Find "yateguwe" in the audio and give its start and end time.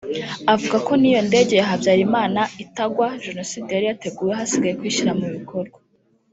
3.89-4.31